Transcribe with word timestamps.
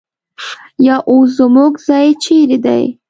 یا 0.85 0.95
اوس 1.09 1.29
زموږ 1.37 1.73
ځای 1.87 2.07
چېرې 2.23 2.57
دی؟ 2.65 2.83